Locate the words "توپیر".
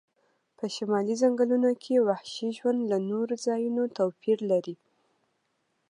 3.97-4.37